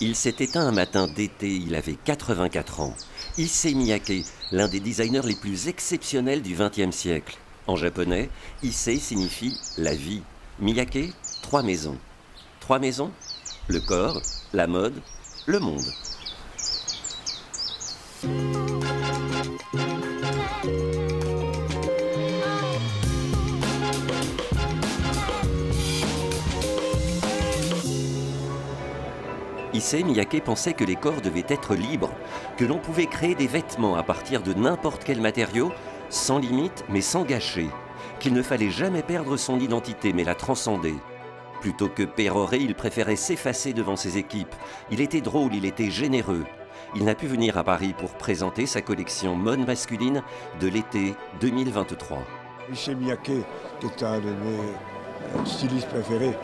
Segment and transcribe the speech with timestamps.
[0.00, 2.96] Il s'est éteint un matin d'été, il avait 84 ans.
[3.38, 7.38] Issei Miyake, l'un des designers les plus exceptionnels du XXe siècle.
[7.66, 8.28] En japonais,
[8.62, 10.22] Issei signifie la vie.
[10.58, 11.12] Miyake,
[11.42, 11.98] trois maisons.
[12.60, 13.12] Trois maisons?
[13.68, 14.20] Le corps,
[14.52, 15.00] la mode,
[15.46, 15.84] le monde.
[29.92, 32.10] Miyake pensait que les corps devaient être libres,
[32.56, 35.72] que l'on pouvait créer des vêtements à partir de n'importe quel matériau,
[36.08, 37.68] sans limite mais sans gâcher,
[38.18, 40.94] qu'il ne fallait jamais perdre son identité mais la transcender.
[41.60, 44.54] Plutôt que pérorer, il préférait s'effacer devant ses équipes.
[44.90, 46.44] Il était drôle, il était généreux.
[46.96, 50.22] Il n'a pu venir à Paris pour présenter sa collection mode masculine
[50.60, 52.18] de l'été 2023.
[52.72, 53.22] Issei Miyake,
[53.80, 54.60] qui est un de mes
[55.36, 56.34] euh, stylistes préférés,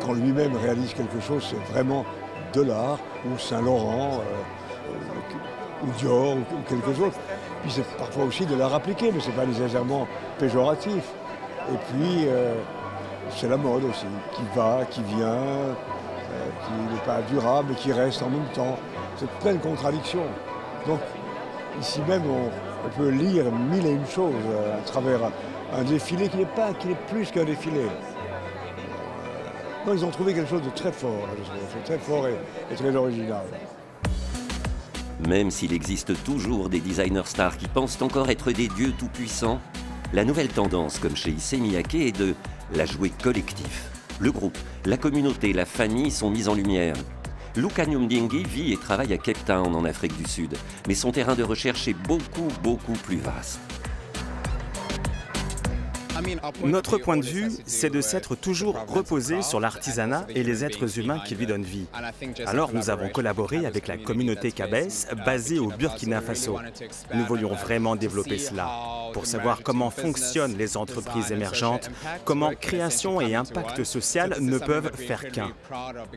[0.00, 2.04] quand lui-même réalise quelque chose, c'est vraiment
[2.52, 7.12] de l'art, ou Saint-Laurent, euh, ou Dior, ou, quelque chose.
[7.62, 10.06] Puis c'est parfois aussi de l'art appliqué, mais ce n'est pas nécessairement
[10.38, 11.04] péjoratif.
[11.70, 12.54] Et puis, euh,
[13.30, 15.74] c'est la mode aussi, qui va, qui vient, euh,
[16.66, 18.76] qui n'est pas durable, mais qui reste en même temps.
[19.16, 20.26] C'est plein de contradictions.
[20.86, 21.00] Donc,
[21.80, 22.50] ici même, on,
[22.98, 24.34] peut lire mille et une choses
[24.76, 25.20] à travers
[25.72, 27.86] un, défilé qui n'est pas, qui n'est plus qu'un défilé
[29.90, 31.28] ils ont trouvé quelque chose de très fort,
[31.84, 33.44] très fort et, très original.
[35.26, 39.60] Même s'il existe toujours des designers stars qui pensent encore être des dieux tout-puissants,
[40.12, 42.34] la nouvelle tendance, comme chez Issey Miyake, est de
[42.74, 43.90] la jouer collectif.
[44.20, 46.96] Le groupe, la communauté, la famille sont mis en lumière.
[47.56, 50.56] Luca Nyumdingi vit et travaille à Cape Town en Afrique du Sud,
[50.88, 53.71] mais son terrain de recherche est beaucoup, beaucoup plus vaste.
[56.64, 61.20] Notre point de vue, c'est de s'être toujours reposé sur l'artisanat et les êtres humains
[61.20, 61.86] qui lui donnent vie.
[62.46, 66.58] Alors nous avons collaboré avec la communauté Cabès basée au Burkina Faso.
[67.14, 68.70] Nous voulions vraiment développer cela
[69.12, 71.90] pour savoir comment fonctionnent les entreprises émergentes,
[72.24, 75.52] comment création et impact social ne peuvent faire qu'un.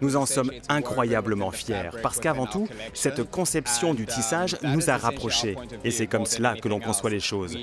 [0.02, 5.56] Nous en sommes incroyablement fiers parce qu'avant tout, cette conception du tissage nous a rapprochés
[5.84, 7.58] et c'est comme cela que l'on conçoit les choses.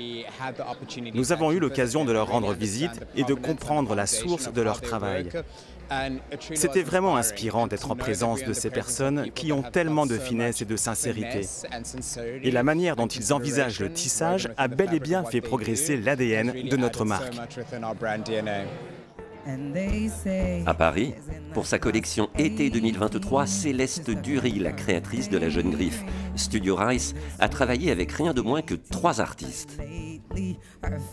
[1.13, 4.81] Nous avons eu l'occasion de leur rendre visite et de comprendre la source de leur
[4.81, 5.29] travail.
[6.55, 10.65] C'était vraiment inspirant d'être en présence de ces personnes qui ont tellement de finesse et
[10.65, 11.41] de sincérité.
[12.41, 16.67] Et la manière dont ils envisagent le tissage a bel et bien fait progresser l'ADN
[16.69, 17.35] de notre marque.
[20.65, 21.13] À Paris,
[21.53, 26.01] pour sa collection été 2023, Céleste Dury, la créatrice de la jeune griffe
[26.35, 29.77] Studio Rice, a travaillé avec rien de moins que trois artistes.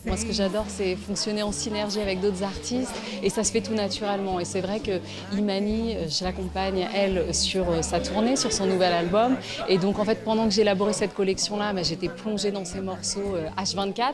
[0.06, 3.60] Moi, ce que j'adore, c'est fonctionner en synergie avec d'autres artistes et ça se fait
[3.60, 4.40] tout naturellement.
[4.40, 5.00] Et c'est vrai que
[5.36, 9.36] Imani, je l'accompagne, elle, sur euh, sa tournée, sur son nouvel album.
[9.68, 13.36] Et donc, en fait, pendant que j'élaborais cette collection-là, bah, j'étais plongée dans ces morceaux
[13.56, 14.12] H24 euh,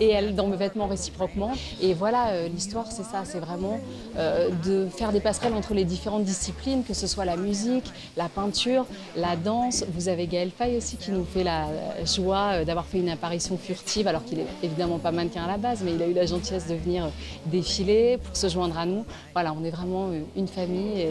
[0.00, 1.52] et elle dans mes vêtements réciproquement.
[1.80, 3.80] Et voilà, euh, l'histoire, c'est ça, c'est vraiment
[4.64, 7.84] de faire des passerelles entre les différentes disciplines, que ce soit la musique,
[8.16, 8.86] la peinture,
[9.16, 9.84] la danse.
[9.94, 11.66] Vous avez Gaël Faye aussi qui nous fait la
[12.04, 15.94] joie d'avoir fait une apparition furtive alors qu'il évidemment pas mannequin à la base, mais
[15.94, 17.10] il a eu la gentillesse de venir
[17.46, 19.04] défiler pour se joindre à nous.
[19.32, 21.06] Voilà, on est vraiment une famille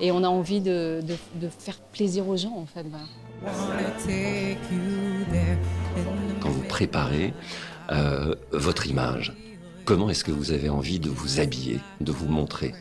[0.00, 1.00] et, on a envie de,
[1.58, 2.86] faire plaisir aux gens en fait.
[6.40, 7.32] Quand vous préparez
[7.90, 9.32] euh, votre image,
[9.84, 12.74] comment est-ce que vous avez envie de vous habiller, de vous montrer?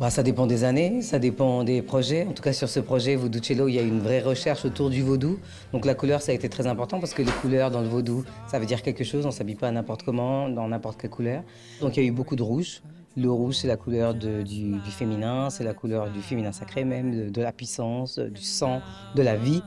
[0.00, 2.26] Bah, ça dépend des années, ça dépend des projets.
[2.26, 5.02] En tout cas, sur ce projet Voodoo il y a une vraie recherche autour du
[5.02, 5.38] vaudou.
[5.74, 8.24] Donc la couleur, ça a été très important parce que les couleurs dans le vaudou,
[8.50, 9.26] ça veut dire quelque chose.
[9.26, 11.42] On s'habille pas n'importe comment, dans n'importe quelle couleur.
[11.82, 12.80] Donc il y a eu beaucoup de rouge.
[13.14, 17.42] Le rouge, c'est la couleur du, féminin, c'est la couleur du féminin sacré même, de,
[17.42, 18.80] la puissance, du sang,
[19.16, 19.62] de la vie.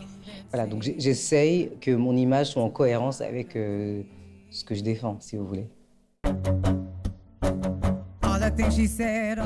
[0.49, 4.01] Voilà, donc j'essaye que mon image soit en cohérence avec euh,
[4.49, 5.67] ce que je défends, si vous voulez.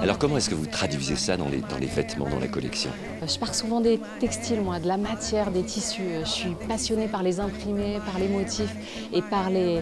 [0.01, 2.89] Alors comment est-ce que vous traduisez ça dans les, dans les vêtements, dans la collection?
[3.21, 6.01] Je pars souvent des textiles, moi, de la matière, des tissus.
[6.23, 8.75] Je suis passionnée par les imprimés, par les motifs
[9.13, 9.81] et par les,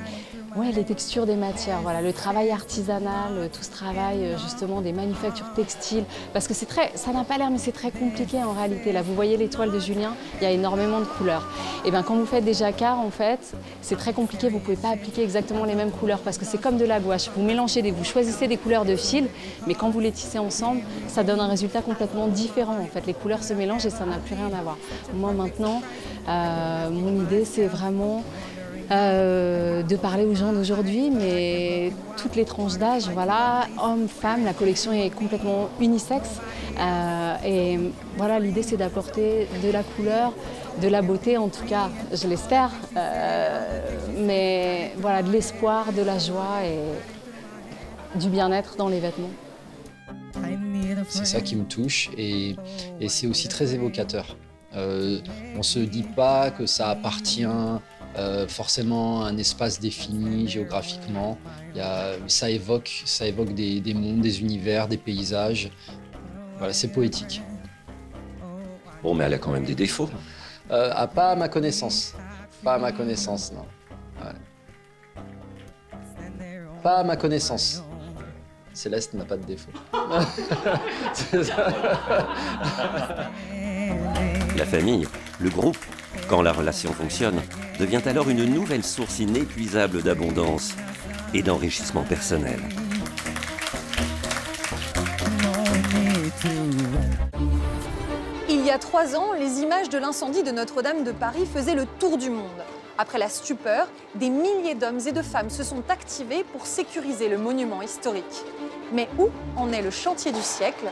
[0.56, 4.80] Ouais, les textures des matières, voilà, le travail artisanal, euh, tout ce travail euh, justement
[4.80, 8.42] des manufactures textiles, parce que c'est très, ça n'a pas l'air, mais c'est très compliqué
[8.42, 8.94] en réalité.
[8.94, 11.46] Là, vous voyez l'étoile de Julien, il y a énormément de couleurs.
[11.84, 14.48] Et bien, quand vous faites des jacquards, en fait, c'est très compliqué.
[14.48, 17.30] Vous pouvez pas appliquer exactement les mêmes couleurs parce que c'est comme de la gouache.
[17.36, 19.28] Vous mélangez, des, vous choisissez des couleurs de fil,
[19.68, 22.78] mais quand vous les tissez ensemble, ça donne un résultat complètement différent.
[22.82, 24.78] En fait, les couleurs se mélangent et ça n'a plus rien à voir.
[25.14, 25.82] Moi, maintenant,
[26.30, 28.24] euh, mon idée, c'est vraiment
[28.92, 34.54] euh, de parler aux gens d'aujourd'hui, mais toutes les tranches d'âge, voilà, hommes, femmes, la
[34.54, 36.40] collection est complètement unisexe.
[36.80, 37.80] Euh, et
[38.18, 40.34] voilà, l'idée c'est d'apporter de la couleur,
[40.82, 43.82] de la beauté en tout cas, je l'espère, euh,
[44.20, 49.32] mais voilà, de l'espoir, de la joie et du bien-être dans les vêtements.
[51.10, 52.56] C'est ça qui me touche et,
[53.08, 54.38] c'est aussi très évocateur.
[54.76, 57.48] On ne se dit pas que ça appartient
[58.18, 61.38] euh, forcément un espace défini géographiquement.
[61.74, 65.72] Il y a, ça évoque, ça évoque des, des, mondes, des univers, des paysages.
[66.58, 67.42] Voilà, c'est poétique.
[69.04, 70.10] Bon, mais elle a quand même des défauts.
[70.72, 72.16] Euh, ah, pas à ma connaissance.
[72.64, 73.66] Pas à ma connaissance, non.
[74.24, 74.32] Ouais.
[76.82, 77.84] Pas à ma connaissance.
[78.74, 79.72] Céleste n'a pas de défaut.
[84.58, 85.08] La famille,
[85.40, 85.78] le groupe,
[86.28, 87.42] quand la relation fonctionne,
[87.80, 90.74] devient alors une nouvelle source inépuisable d'abondance
[91.34, 92.60] et d'enrichissement personnel.
[98.50, 101.86] Il y a trois ans, les images de l'incendie de Notre-Dame de Paris faisaient le
[102.00, 102.64] tour du monde.
[102.98, 107.38] Après la stupeur, des milliers d'hommes et de femmes se sont activés pour sécuriser le
[107.38, 108.44] monument historique.
[108.94, 110.86] Mais où en est le chantier du siècle?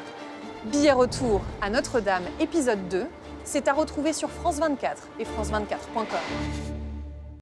[0.65, 3.05] Billet retour à Notre-Dame, épisode 2,
[3.43, 6.72] c'est à retrouver sur France 24 et France24.com.